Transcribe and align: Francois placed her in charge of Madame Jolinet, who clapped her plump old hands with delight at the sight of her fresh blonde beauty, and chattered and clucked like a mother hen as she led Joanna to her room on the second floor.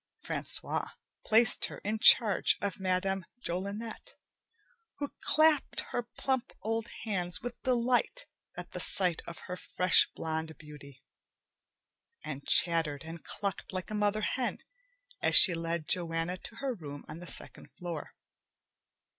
Francois 0.21 0.87
placed 1.27 1.65
her 1.65 1.77
in 1.83 1.99
charge 1.99 2.57
of 2.59 2.79
Madame 2.79 3.23
Jolinet, 3.45 4.15
who 4.97 5.11
clapped 5.21 5.81
her 5.91 6.01
plump 6.17 6.53
old 6.63 6.87
hands 7.03 7.43
with 7.43 7.61
delight 7.61 8.25
at 8.57 8.71
the 8.71 8.79
sight 8.79 9.21
of 9.27 9.41
her 9.41 9.55
fresh 9.55 10.09
blonde 10.15 10.57
beauty, 10.57 11.03
and 12.25 12.47
chattered 12.47 13.03
and 13.03 13.23
clucked 13.23 13.71
like 13.71 13.91
a 13.91 13.93
mother 13.93 14.21
hen 14.21 14.57
as 15.21 15.35
she 15.35 15.53
led 15.53 15.87
Joanna 15.87 16.35
to 16.37 16.55
her 16.55 16.73
room 16.73 17.05
on 17.07 17.19
the 17.19 17.27
second 17.27 17.69
floor. 17.77 18.15